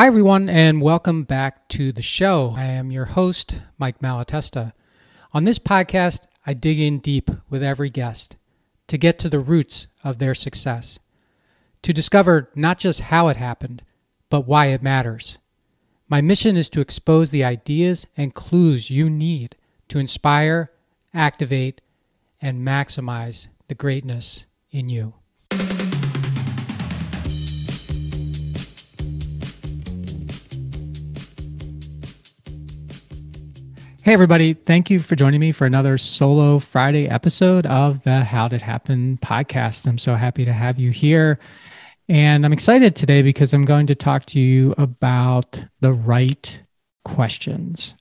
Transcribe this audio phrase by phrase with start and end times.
[0.00, 2.54] Hi, everyone, and welcome back to the show.
[2.56, 4.72] I am your host, Mike Malatesta.
[5.34, 8.38] On this podcast, I dig in deep with every guest
[8.86, 10.98] to get to the roots of their success,
[11.82, 13.82] to discover not just how it happened,
[14.30, 15.36] but why it matters.
[16.08, 19.54] My mission is to expose the ideas and clues you need
[19.88, 20.70] to inspire,
[21.12, 21.82] activate,
[22.40, 25.12] and maximize the greatness in you.
[34.10, 34.54] Hey, everybody.
[34.54, 38.62] Thank you for joining me for another solo Friday episode of the How Did It
[38.62, 39.86] Happen podcast.
[39.86, 41.38] I'm so happy to have you here.
[42.08, 46.60] And I'm excited today because I'm going to talk to you about the right
[47.04, 47.94] questions.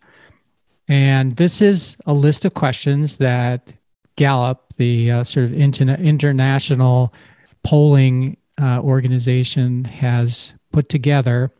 [0.87, 3.71] And this is a list of questions that
[4.15, 7.13] Gallup, the uh, sort of interna- international
[7.63, 11.51] polling uh, organization, has put together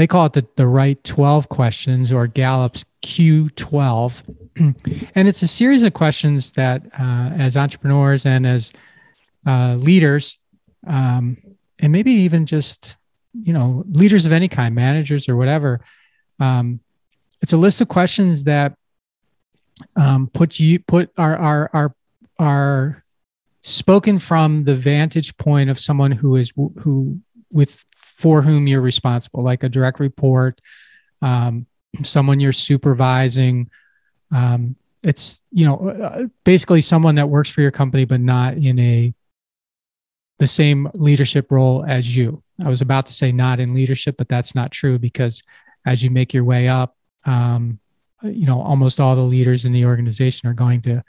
[0.00, 4.36] they call it the, the right 12 questions or Gallup's Q12.
[5.14, 8.72] and it's a series of questions that, uh, as entrepreneurs and as
[9.46, 10.38] uh, leaders,
[10.86, 11.36] um,
[11.78, 12.96] and maybe even just,
[13.32, 15.80] you know, leaders of any kind, managers or whatever,
[16.38, 16.80] um,
[17.42, 18.74] it's a list of questions that
[19.96, 21.94] um, put you put our our our
[22.38, 23.04] our
[23.62, 27.20] spoken from the vantage point of someone who is who
[27.50, 27.84] with
[28.20, 30.60] for whom you're responsible, like a direct report,
[31.22, 31.66] um,
[32.02, 33.70] someone you're supervising.
[34.30, 38.78] Um, it's you know uh, basically someone that works for your company, but not in
[38.78, 39.14] a
[40.38, 42.42] the same leadership role as you.
[42.62, 45.42] I was about to say not in leadership, but that's not true because
[45.86, 47.78] as you make your way up, um,
[48.22, 51.02] you know almost all the leaders in the organization are going to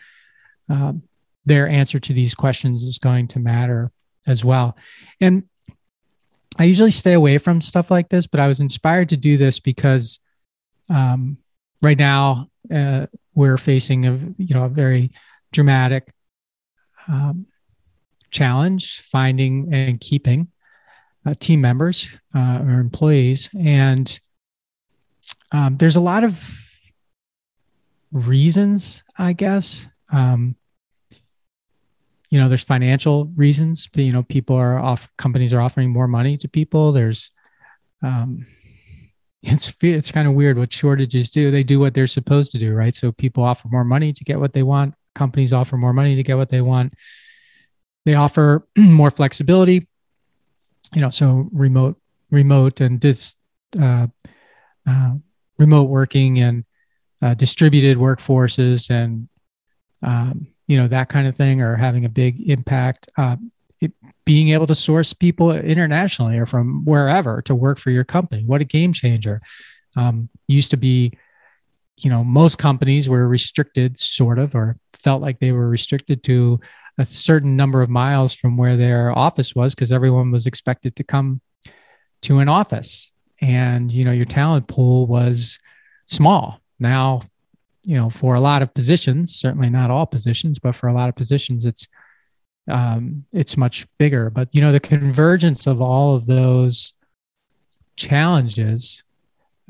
[0.70, 1.04] um,
[1.46, 3.92] their answer to these questions is going to matter
[4.26, 4.78] as well.
[5.20, 5.44] And
[6.58, 9.60] I usually stay away from stuff like this, but I was inspired to do this
[9.60, 10.20] because
[10.90, 11.38] um,
[11.82, 15.12] right now uh, we're facing a you know a very
[15.52, 16.12] dramatic
[17.08, 17.48] um,
[18.32, 20.50] challenge finding and keeping
[21.26, 24.20] uh, team members uh, or employees, and
[25.52, 26.62] um, there's a lot of
[28.12, 29.88] reasons, I guess.
[30.12, 30.56] Um,
[32.32, 36.08] you know there's financial reasons but, you know people are off companies are offering more
[36.08, 36.92] money to people.
[36.92, 37.30] There's
[38.02, 38.48] um
[39.44, 41.52] it's it's kind of weird what shortages do.
[41.52, 42.96] They do what they're supposed to do right?
[42.96, 44.96] So people offer more money to get what they want.
[45.14, 46.94] Companies offer more money to get what they want.
[48.06, 49.88] They offer more flexibility
[50.94, 51.98] you know so remote
[52.30, 53.36] remote and dis
[53.80, 54.08] uh,
[54.88, 55.14] uh,
[55.58, 56.66] remote working and
[57.22, 59.30] uh, distributed workforces and
[60.02, 63.36] um, you know that kind of thing or having a big impact uh,
[63.80, 63.92] it,
[64.26, 68.44] being able to source people internationally or from wherever to work for your company.
[68.46, 69.42] What a game changer.
[69.98, 71.12] Um, used to be
[71.98, 76.60] you know most companies were restricted sort of or felt like they were restricted to
[76.98, 81.04] a certain number of miles from where their office was because everyone was expected to
[81.04, 81.42] come
[82.22, 83.12] to an office.
[83.42, 85.60] And you know your talent pool was
[86.06, 86.62] small.
[86.80, 87.22] Now
[87.84, 91.10] you know, for a lot of positions, certainly not all positions, but for a lot
[91.10, 91.88] of positions, it's
[92.70, 94.30] um, it's much bigger.
[94.30, 96.94] But you know, the convergence of all of those
[97.96, 99.04] challenges,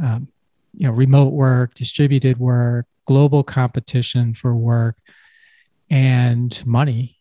[0.04, 0.28] um,
[0.74, 4.98] you know, remote work, distributed work, global competition for work,
[5.90, 7.18] and money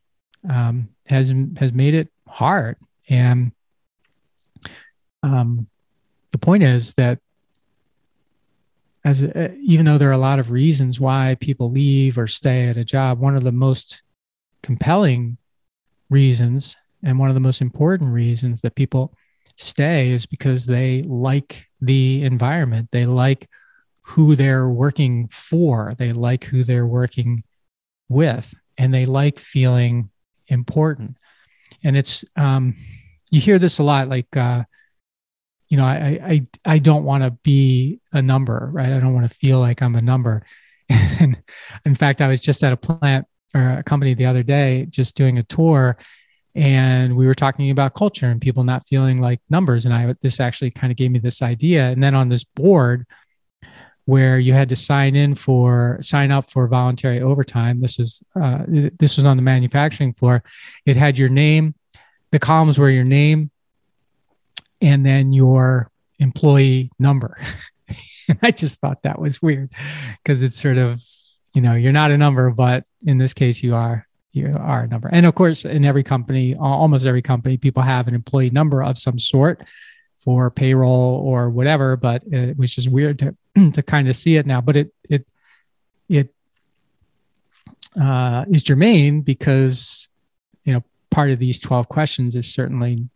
[0.48, 2.76] um, has has made it hard.
[3.08, 3.52] And
[5.22, 5.68] um,
[6.32, 7.20] the point is that
[9.04, 12.68] as a, even though there are a lot of reasons why people leave or stay
[12.68, 14.02] at a job, one of the most
[14.62, 15.38] compelling
[16.10, 19.14] reasons and one of the most important reasons that people
[19.56, 22.88] stay is because they like the environment.
[22.92, 23.48] They like
[24.02, 25.94] who they're working for.
[25.98, 27.44] They like who they're working
[28.08, 30.10] with, and they like feeling
[30.48, 31.16] important.
[31.84, 32.74] And it's um,
[33.30, 34.64] you hear this a lot, like uh,
[35.70, 38.92] you know, I I I don't want to be a number, right?
[38.92, 40.44] I don't want to feel like I'm a number.
[41.20, 41.36] And
[41.84, 45.16] in fact, I was just at a plant or a company the other day, just
[45.16, 45.98] doing a tour,
[46.54, 49.84] and we were talking about culture and people not feeling like numbers.
[49.84, 51.90] And I this actually kind of gave me this idea.
[51.90, 53.06] And then on this board
[54.10, 57.80] where you had to sign in for sign up for voluntary overtime.
[57.80, 60.42] This was uh, this was on the manufacturing floor.
[60.84, 61.76] It had your name.
[62.32, 63.52] The columns were your name,
[64.80, 67.38] and then your employee number.
[68.42, 69.71] I just thought that was weird
[70.22, 71.03] because it's sort of,
[71.54, 74.86] you know, you're not a number, but in this case, you are you are a
[74.86, 75.09] number.
[75.10, 78.97] And of course, in every company, almost every company, people have an employee number of
[78.98, 79.62] some sort
[80.18, 83.36] for payroll or whatever, but it was just weird to,
[83.72, 84.60] to kind of see it now.
[84.60, 85.27] But it, it,
[86.09, 86.34] it
[88.00, 90.09] uh, is germane because,
[90.65, 93.09] you know, part of these 12 questions is certainly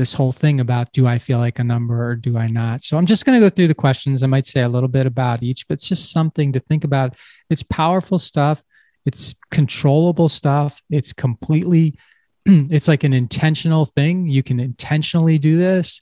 [0.00, 2.82] this whole thing about do I feel like a number or do I not?
[2.82, 4.22] So I'm just going to go through the questions.
[4.22, 7.16] I might say a little bit about each, but it's just something to think about.
[7.50, 8.64] It's powerful stuff.
[9.04, 10.80] It's controllable stuff.
[10.88, 11.98] It's completely,
[12.46, 14.26] it's like an intentional thing.
[14.26, 16.00] You can intentionally do this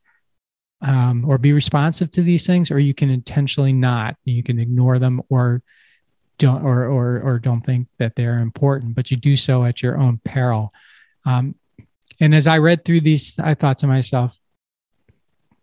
[0.81, 4.15] um, or be responsive to these things, or you can intentionally not.
[4.25, 5.61] You can ignore them or
[6.39, 9.99] don't or or or don't think that they're important, but you do so at your
[9.99, 10.71] own peril.
[11.27, 11.57] Um,
[12.21, 14.37] and as I read through these, I thought to myself,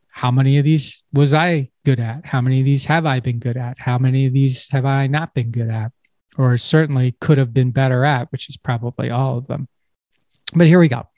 [0.10, 2.26] how many of these was I good at?
[2.26, 3.80] How many of these have I been good at?
[3.80, 5.92] How many of these have I not been good at?
[6.38, 9.68] Or certainly could have been better at, which is probably all of them.
[10.54, 11.10] But here we go.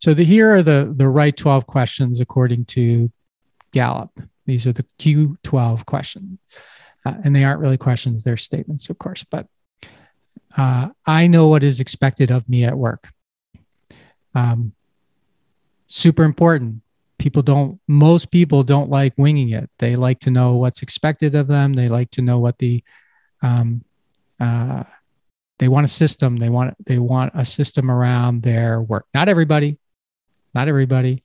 [0.00, 3.10] So the, here are the, the right 12 questions according to
[3.72, 4.10] Gallup.
[4.44, 6.38] These are the Q12 questions.
[7.06, 9.24] Uh, and they aren't really questions, they're statements, of course.
[9.28, 9.46] But
[10.56, 13.08] uh, I know what is expected of me at work.
[14.34, 14.74] Um,
[15.92, 16.80] super important.
[17.18, 19.68] People don't, most people don't like winging it.
[19.78, 21.74] They like to know what's expected of them.
[21.74, 22.82] They like to know what the,
[23.42, 23.84] um,
[24.40, 24.84] uh,
[25.58, 26.38] they want a system.
[26.38, 29.06] They want, they want a system around their work.
[29.12, 29.78] Not everybody,
[30.54, 31.22] not everybody,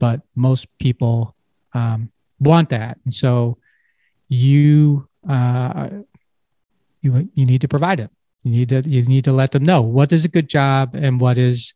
[0.00, 1.36] but most people
[1.72, 2.10] um,
[2.40, 2.98] want that.
[3.04, 3.58] And so
[4.28, 5.90] you, uh,
[7.02, 8.10] you, you need to provide it.
[8.42, 11.20] You need to, you need to let them know what is a good job and
[11.20, 11.72] what is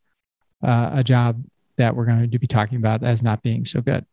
[0.62, 1.42] uh, a job
[1.76, 4.04] that we're going to be talking about as not being so good.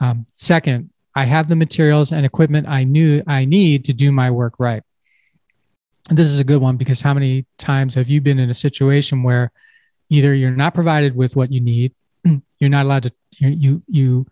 [0.00, 4.30] Um, second, I have the materials and equipment I knew I need to do my
[4.30, 4.82] work right.
[6.08, 8.54] And this is a good one because how many times have you been in a
[8.54, 9.50] situation where
[10.10, 11.94] either you're not provided with what you need,
[12.58, 14.26] you're not allowed to you you,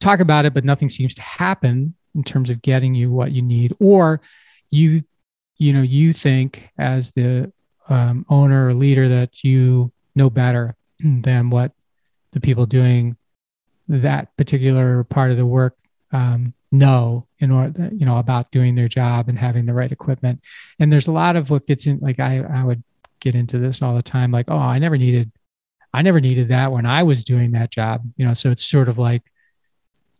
[0.00, 3.42] talk about it, but nothing seems to happen in terms of getting you what you
[3.42, 4.20] need, or
[4.70, 5.02] you
[5.58, 7.52] you know you think as the
[7.88, 11.72] um, owner or leader that you know better than what
[12.32, 13.16] the people doing
[13.88, 15.76] that particular part of the work
[16.12, 20.40] um, know in order you know about doing their job and having the right equipment.
[20.78, 22.82] And there's a lot of what gets in like i i would
[23.18, 25.30] get into this all the time like oh i never needed
[25.92, 28.02] i never needed that when i was doing that job.
[28.16, 29.22] You know so it's sort of like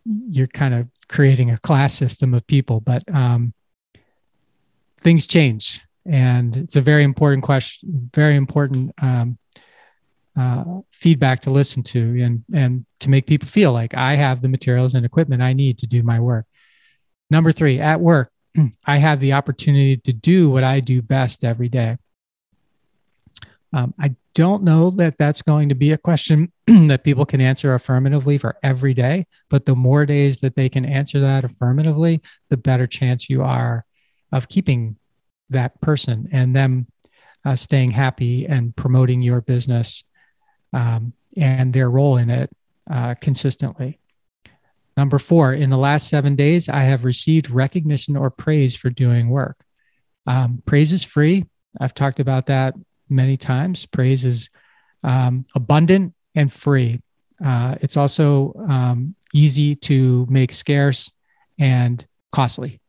[0.05, 3.55] you're kind of creating a class system of people but um
[5.03, 5.81] things change.
[6.05, 9.39] And it's a very important question very important um
[10.41, 14.49] uh, feedback to listen to and and to make people feel like I have the
[14.49, 16.47] materials and equipment I need to do my work.
[17.29, 18.31] Number three, at work,
[18.87, 21.99] I have the opportunity to do what I do best every day.
[23.73, 27.75] Um, I don't know that that's going to be a question that people can answer
[27.75, 32.57] affirmatively for every day, but the more days that they can answer that affirmatively, the
[32.57, 33.85] better chance you are
[34.33, 34.97] of keeping
[35.51, 36.87] that person and them
[37.45, 40.05] uh, staying happy and promoting your business
[40.73, 42.51] um, and their role in it
[42.91, 43.99] uh, consistently.
[44.97, 49.31] Number four, in the last seven days, I have received recognition or praise for doing
[49.31, 49.65] work.
[50.27, 51.47] Um, praise is free.
[51.81, 52.75] I've talked about that
[53.09, 53.87] many times.
[53.87, 54.51] Praise is
[55.03, 57.01] um, abundant and free.
[57.43, 61.13] Uh, it's also um, easy to make scarce
[61.59, 62.81] and costly.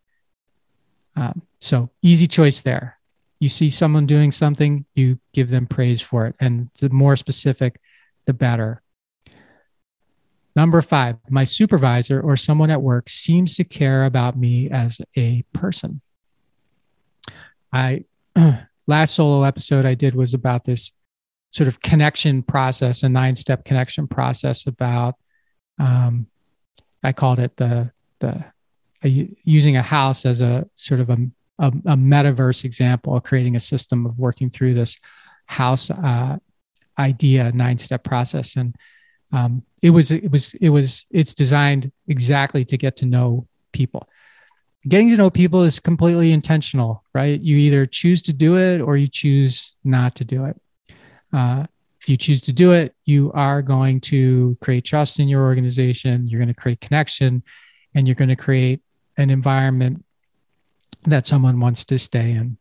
[1.15, 2.97] Um, so, easy choice there
[3.41, 6.35] you see someone doing something, you give them praise for it.
[6.39, 7.81] And the more specific,
[8.27, 8.83] the better.
[10.55, 15.43] Number five, my supervisor or someone at work seems to care about me as a
[15.53, 16.01] person.
[17.73, 18.05] I
[18.87, 20.91] last solo episode I did was about this
[21.49, 25.15] sort of connection process, a nine step connection process about
[25.79, 26.27] um,
[27.03, 28.45] I called it the the
[29.03, 31.17] uh, using a house as a sort of a
[31.61, 34.99] a, a metaverse example of creating a system of working through this
[35.45, 36.37] house uh,
[36.97, 38.55] idea nine step process.
[38.55, 38.75] And
[39.31, 44.09] um, it was it was it was it's designed exactly to get to know people.
[44.87, 47.39] Getting to know people is completely intentional right?
[47.39, 50.59] You either choose to do it or you choose not to do it.
[51.31, 51.65] Uh,
[52.01, 56.27] if you choose to do it you are going to create trust in your organization.
[56.27, 57.43] You're going to create connection
[57.93, 58.81] and you're going to create
[59.17, 60.03] an environment
[61.03, 62.57] that someone wants to stay in.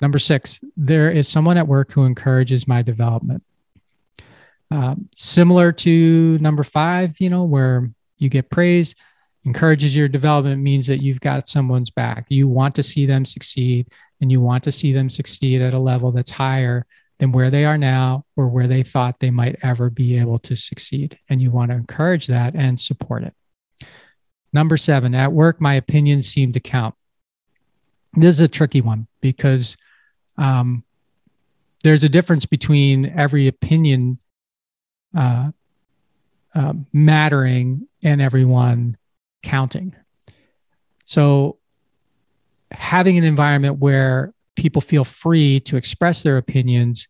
[0.00, 3.42] Number six, there is someone at work who encourages my development.
[4.70, 8.94] Um, similar to number five, you know, where you get praise,
[9.44, 12.26] encourages your development means that you've got someone's back.
[12.28, 13.88] You want to see them succeed
[14.20, 16.86] and you want to see them succeed at a level that's higher
[17.18, 20.54] than where they are now or where they thought they might ever be able to
[20.56, 21.18] succeed.
[21.28, 23.34] And you want to encourage that and support it.
[24.52, 26.94] Number seven, at work, my opinions seem to count.
[28.14, 29.76] This is a tricky one because
[30.36, 30.84] um,
[31.82, 34.18] there's a difference between every opinion
[35.16, 35.50] uh,
[36.54, 38.96] uh, mattering and everyone
[39.42, 39.94] counting.
[41.04, 41.58] So,
[42.70, 47.08] having an environment where people feel free to express their opinions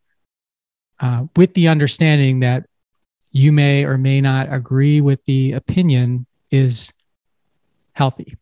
[1.00, 2.66] uh, with the understanding that
[3.30, 6.92] you may or may not agree with the opinion is
[7.92, 8.36] healthy.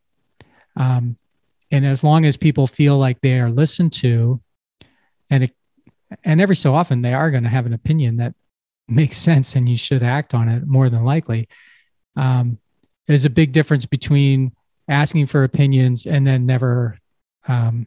[0.77, 1.17] Um,
[1.71, 4.41] and as long as people feel like they are listened to,
[5.31, 5.53] and it,
[6.25, 8.35] and every so often they are going to have an opinion that
[8.89, 11.49] makes sense and you should act on it more than likely.
[12.17, 12.59] Um,
[13.07, 14.53] there's a big difference between
[14.89, 16.99] asking for opinions and then never
[17.47, 17.87] um,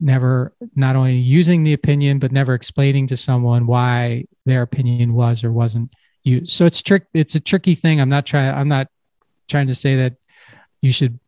[0.00, 5.44] never not only using the opinion but never explaining to someone why their opinion was
[5.44, 5.92] or wasn't
[6.24, 8.88] used so it's trick it's a tricky thing i'm not trying i'm not
[9.48, 10.14] trying to say that
[10.80, 11.18] you should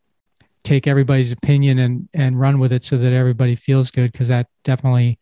[0.65, 4.49] take everybody's opinion and and run with it so that everybody feels good because that
[4.65, 5.19] definitely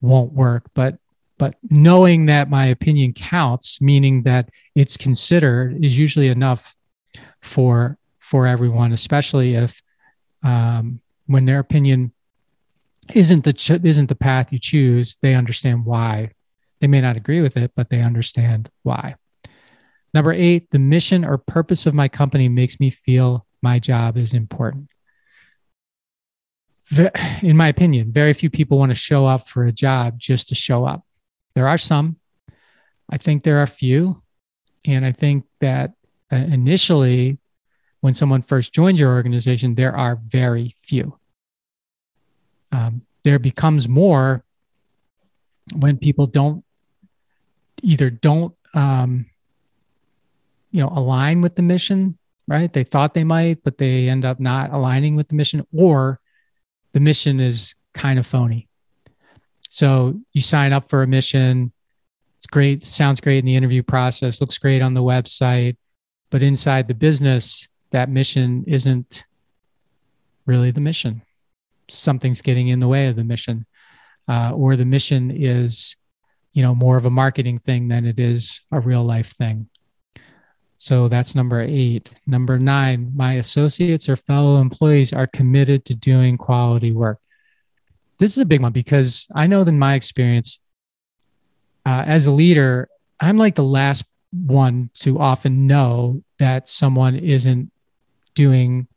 [0.00, 0.66] won't work.
[0.74, 0.98] But
[1.38, 6.74] but knowing that my opinion counts meaning that it's considered is usually enough
[7.40, 9.80] for for everyone especially if
[10.42, 12.12] um, when their opinion
[13.14, 16.32] isn't the ch- isn't the path you choose they understand why.
[16.80, 19.14] They may not agree with it but they understand why.
[20.12, 24.32] Number eight the mission or purpose of my company makes me feel my job is
[24.32, 24.88] important.
[27.42, 30.54] In my opinion very few people want to show up for a job just to
[30.54, 31.00] show up.
[31.56, 32.06] There are some.
[33.10, 34.22] I think there are few.
[34.84, 35.88] And i think that
[36.32, 37.38] uh, initially
[38.02, 41.18] when someone first joins your organization there are very few.
[42.70, 44.44] Um, there becomes more
[45.84, 46.62] when people don't
[47.82, 49.26] either don't um,
[50.70, 52.18] you know align with the mission
[52.48, 52.72] right?
[52.72, 56.20] They thought they might but they end up not aligning with the mission or
[56.92, 58.68] the mission is kind of phony.
[59.68, 61.72] So you sign up for a mission.
[62.38, 65.76] It's great sounds great in the interview process looks great on the website
[66.30, 69.24] but inside the business that mission isn't
[70.44, 71.22] really the mission.
[71.88, 73.66] Something's getting in the way of the mission,
[74.28, 75.96] uh, or the mission is,
[76.52, 79.68] you know, more of a marketing thing than it is a real life thing.
[80.76, 82.10] So that's number eight.
[82.26, 87.18] Number nine, my associates or fellow employees are committed to doing quality work.
[88.18, 90.58] This is a big one because I know in my experience,
[91.84, 92.88] uh, as a leader,
[93.20, 97.70] I'm like the last one to often know that someone isn't
[98.34, 98.88] doing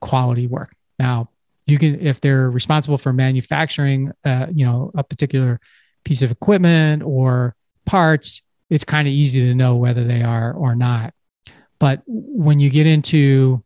[0.00, 0.74] quality work.
[0.98, 1.30] Now,
[1.68, 5.60] you can if they're responsible for manufacturing uh, you know a particular
[6.02, 7.54] piece of equipment or
[7.84, 11.14] parts it's kind of easy to know whether they are or not
[11.78, 13.62] but when you get into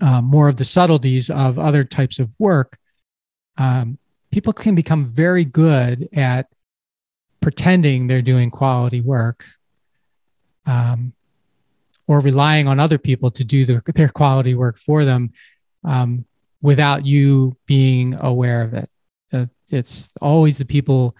[0.00, 2.78] uh, more of the subtleties of other types of work
[3.56, 3.98] um,
[4.30, 6.48] people can become very good at
[7.40, 9.44] pretending they're doing quality work
[10.64, 11.12] um,
[12.06, 15.32] or relying on other people to do the, their quality work for them
[15.84, 16.24] um,
[16.62, 18.88] without you being aware of it.
[19.32, 21.16] Uh, it's always the people,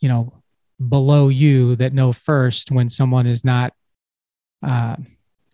[0.00, 0.32] you know,
[0.88, 3.72] below you that know first when someone is not
[4.62, 4.96] uh,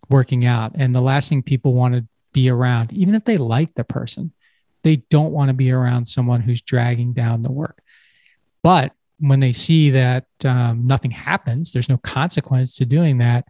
[0.09, 0.73] working out.
[0.75, 4.31] And the last thing people want to be around, even if they like the person,
[4.83, 7.81] they don't want to be around someone who's dragging down the work.
[8.61, 13.45] But when they see that um, nothing happens, there's no consequence to doing that.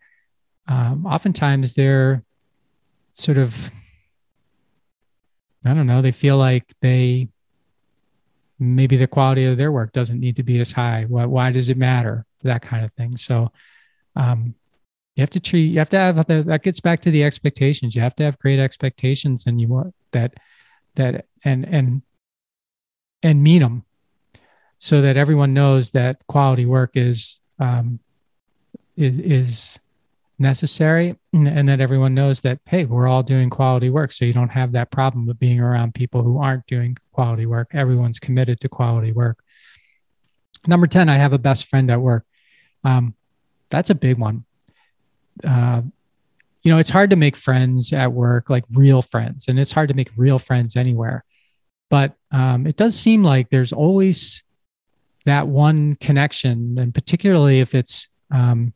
[0.67, 2.23] Um, oftentimes they're
[3.11, 3.71] sort of
[5.65, 7.29] I don't know, they feel like they
[8.59, 11.05] maybe the quality of their work doesn't need to be as high.
[11.07, 12.25] Why, why does it matter?
[12.43, 13.17] That kind of thing.
[13.17, 13.51] So,
[14.15, 14.53] um,
[15.15, 17.95] you have to treat, you have to have the, that gets back to the expectations.
[17.95, 20.33] You have to have great expectations and you want that,
[20.95, 22.01] that, and, and,
[23.23, 23.85] and meet them
[24.77, 27.99] so that everyone knows that quality work is, um,
[28.97, 29.79] is, is
[30.37, 34.11] necessary and that everyone knows that hey we're all doing quality work.
[34.11, 37.69] So you don't have that problem of being around people who aren't doing quality work.
[37.73, 39.39] Everyone's committed to quality work.
[40.67, 42.25] Number 10 i have a best friend at work.
[42.83, 43.15] Um,
[43.69, 44.43] that's a big one
[45.43, 45.81] uh,
[46.63, 49.89] you know it's hard to make friends at work like real friends and it's hard
[49.89, 51.23] to make real friends anywhere.
[51.89, 54.43] But um, it does seem like there's always
[55.25, 58.73] that one connection and particularly if it's um,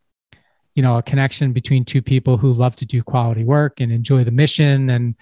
[0.75, 4.23] you know a connection between two people who love to do quality work and enjoy
[4.23, 5.15] the mission and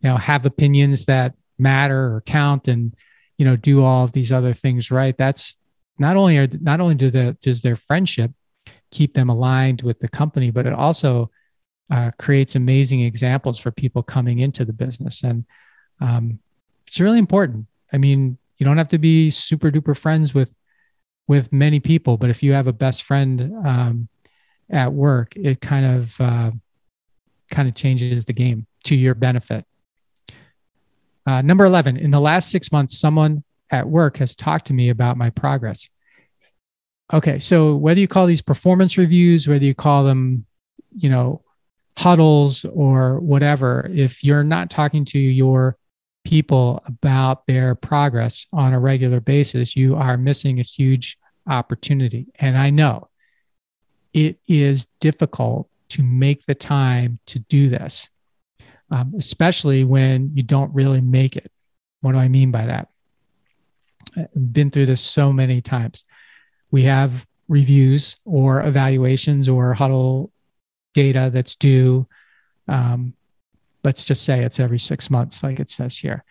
[0.00, 2.94] you know have opinions that matter or count and
[3.38, 5.16] you know do all of these other things right.
[5.16, 5.56] That's
[5.98, 8.32] not only are not only do the does their friendship
[8.96, 11.30] keep them aligned with the company, but it also
[11.90, 15.44] uh, creates amazing examples for people coming into the business, and
[16.00, 16.38] um,
[16.86, 17.66] it's really important.
[17.92, 20.54] I mean, you don't have to be super duper friends with
[21.28, 24.08] with many people, but if you have a best friend um,
[24.70, 26.50] at work, it kind of uh,
[27.50, 29.66] kind of changes the game to your benefit.
[31.26, 34.88] Uh, number 11, in the last six months, someone at work has talked to me
[34.88, 35.88] about my progress.
[37.12, 40.44] Okay, so whether you call these performance reviews, whether you call them,
[40.96, 41.42] you know,
[41.96, 45.76] huddles or whatever, if you're not talking to your
[46.24, 52.26] people about their progress on a regular basis, you are missing a huge opportunity.
[52.40, 53.08] And I know
[54.12, 58.10] it is difficult to make the time to do this,
[58.90, 61.52] um, especially when you don't really make it.
[62.00, 62.88] What do I mean by that?
[64.16, 66.04] I've been through this so many times.
[66.70, 70.32] We have reviews or evaluations or huddle
[70.94, 72.06] data that's due.
[72.68, 73.14] Um,
[73.84, 76.24] let's just say it's every six months, like it says here.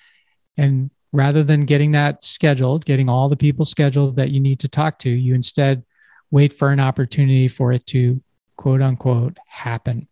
[0.57, 4.67] And rather than getting that scheduled, getting all the people scheduled that you need to
[4.67, 5.83] talk to, you instead
[6.31, 8.21] wait for an opportunity for it to
[8.57, 10.07] quote unquote happen.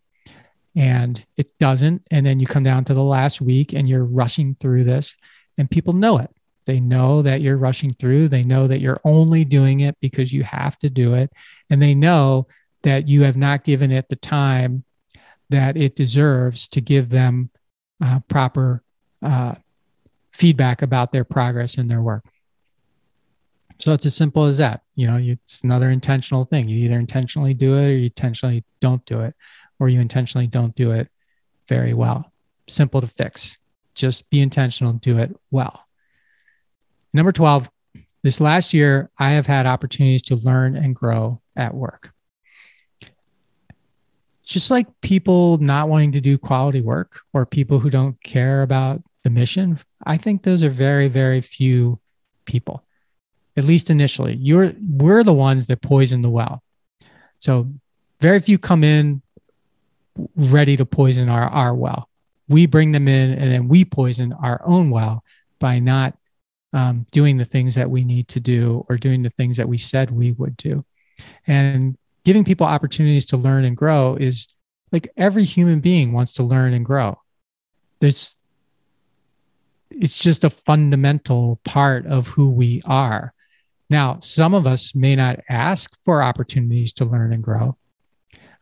[0.76, 2.04] And it doesn't.
[2.10, 5.16] And then you come down to the last week and you're rushing through this,
[5.58, 6.32] and people know it.
[6.66, 8.30] They know that you're rushing through.
[8.30, 11.32] They know that you're only doing it because you have to do it.
[11.70, 12.48] And they know
[12.84, 14.84] that you have not given it the time
[15.50, 17.50] that it deserves to give them
[18.04, 18.84] uh, proper
[19.22, 19.56] uh,
[20.32, 22.26] feedback about their progress in their work.
[23.80, 24.82] So it's as simple as that.
[24.96, 26.70] You know, it's another intentional thing.
[26.70, 29.36] You either intentionally do it or you intentionally don't do it,
[29.80, 31.10] or you intentionally don't do it
[31.68, 32.32] very well.
[32.68, 33.60] Simple to fix.
[33.96, 35.86] Just be intentional, do it well.
[37.14, 37.70] Number 12,
[38.24, 42.12] this last year, I have had opportunities to learn and grow at work.
[44.46, 49.02] Just like people not wanting to do quality work or people who don't care about
[49.24, 52.00] the mission, I think those are very, very few
[52.46, 52.84] people,
[53.56, 54.36] at least initially.
[54.36, 56.62] You're we're the ones that poison the well.
[57.40, 57.72] So
[58.20, 59.22] very few come in
[60.36, 62.10] ready to poison our, our well.
[62.48, 65.24] We bring them in and then we poison our own well
[65.60, 66.18] by not
[66.74, 69.78] um, doing the things that we need to do or doing the things that we
[69.78, 70.84] said we would do.
[71.46, 74.48] And giving people opportunities to learn and grow is
[74.92, 77.20] like every human being wants to learn and grow.
[78.00, 78.36] There's,
[79.92, 83.34] it's just a fundamental part of who we are.
[83.90, 87.78] Now, some of us may not ask for opportunities to learn and grow.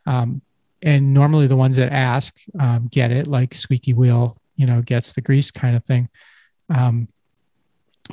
[0.04, 0.42] Um,
[0.82, 5.12] and normally the ones that ask um, get it, like squeaky wheel, you know, gets
[5.12, 6.08] the grease kind of thing.
[6.68, 7.08] Um,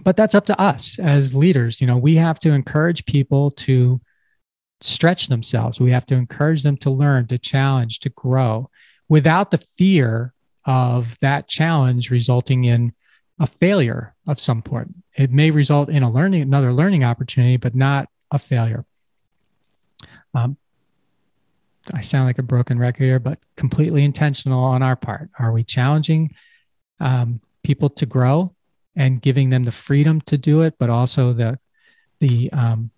[0.04, 1.82] but that's up to us as leaders.
[1.82, 4.02] You know, we have to encourage people to
[4.82, 5.80] stretch themselves.
[5.80, 8.70] We have to encourage them to learn, to challenge, to grow
[9.08, 10.34] without the fear
[10.66, 12.94] of that challenge resulting in
[13.40, 14.94] a failure of some point.
[15.16, 18.86] It may result in a learning, another learning opportunity, but not a failure.
[20.34, 20.58] Um,
[21.92, 25.30] I sound like a broken record here, but completely intentional on our part.
[25.40, 26.36] Are we challenging
[27.00, 28.54] um, people to grow?
[29.00, 31.58] And giving them the freedom to do it, but also the
[32.20, 32.92] the um,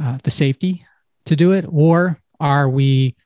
[0.00, 0.86] uh, the safety
[1.26, 3.16] to do it, or are we?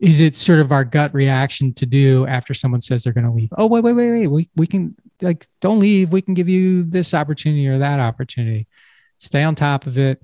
[0.00, 3.32] Is it sort of our gut reaction to do after someone says they're going to
[3.32, 3.48] leave?
[3.56, 4.26] Oh, wait, wait, wait, wait.
[4.26, 6.10] We we can like don't leave.
[6.10, 8.66] We can give you this opportunity or that opportunity.
[9.18, 10.20] Stay on top of it.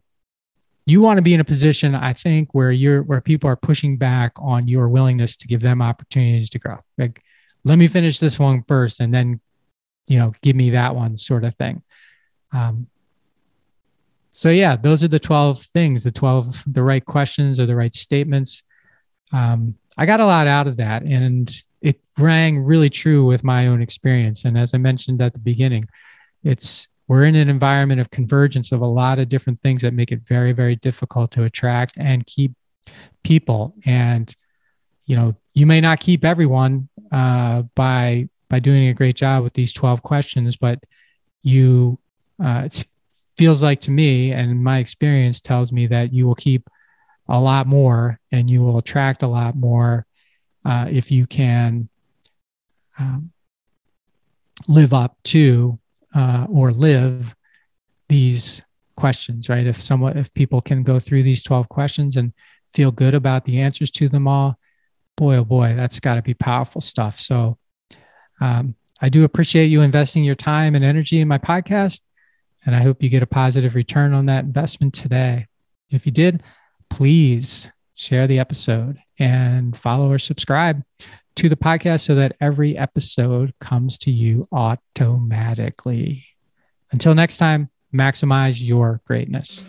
[0.86, 3.96] You want to be in a position, I think, where you're where people are pushing
[3.96, 6.78] back on your willingness to give them opportunities to grow.
[6.98, 7.22] Like,
[7.62, 9.40] let me finish this one first, and then
[10.06, 11.82] you know, give me that one sort of thing.
[12.52, 12.86] Um,
[14.32, 17.94] so yeah, those are the 12 things, the 12, the right questions or the right
[17.94, 18.64] statements.
[19.32, 23.68] Um, I got a lot out of that and it rang really true with my
[23.68, 24.44] own experience.
[24.44, 25.88] And as I mentioned at the beginning,
[26.42, 30.10] it's, we're in an environment of convergence of a lot of different things that make
[30.10, 32.52] it very, very difficult to attract and keep
[33.22, 33.74] people.
[33.84, 34.34] And,
[35.06, 39.52] you know, you may not keep everyone uh, by by doing a great job with
[39.54, 40.78] these 12 questions, but
[41.42, 41.98] you,
[42.40, 42.86] uh, it
[43.36, 46.70] feels like to me, and my experience tells me that you will keep
[47.28, 50.06] a lot more and you will attract a lot more
[50.64, 51.88] uh, if you can
[52.96, 53.32] um,
[54.68, 55.76] live up to
[56.14, 57.34] uh, or live
[58.08, 58.62] these
[58.96, 59.66] questions, right?
[59.66, 62.32] If someone, if people can go through these 12 questions and
[62.72, 64.60] feel good about the answers to them all,
[65.16, 67.18] boy, oh boy, that's got to be powerful stuff.
[67.18, 67.58] So
[68.40, 72.00] um, I do appreciate you investing your time and energy in my podcast.
[72.64, 75.46] And I hope you get a positive return on that investment today.
[75.90, 76.42] If you did,
[76.88, 80.82] please share the episode and follow or subscribe
[81.36, 86.24] to the podcast so that every episode comes to you automatically.
[86.90, 89.64] Until next time, maximize your greatness.